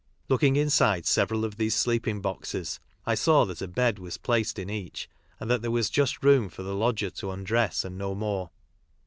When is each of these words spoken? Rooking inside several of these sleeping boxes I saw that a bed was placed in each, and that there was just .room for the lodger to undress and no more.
Rooking 0.29 0.55
inside 0.55 1.05
several 1.05 1.45
of 1.45 1.57
these 1.57 1.75
sleeping 1.75 2.21
boxes 2.21 2.79
I 3.05 3.13
saw 3.13 3.45
that 3.45 3.61
a 3.61 3.67
bed 3.67 3.99
was 3.99 4.17
placed 4.17 4.57
in 4.57 4.67
each, 4.67 5.07
and 5.39 5.47
that 5.51 5.61
there 5.61 5.69
was 5.69 5.91
just 5.91 6.23
.room 6.23 6.49
for 6.49 6.63
the 6.63 6.73
lodger 6.73 7.11
to 7.11 7.29
undress 7.29 7.85
and 7.85 7.99
no 7.99 8.15
more. 8.15 8.49